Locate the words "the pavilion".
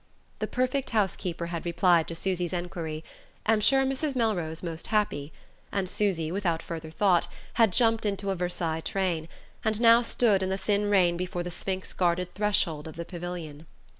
12.95-13.67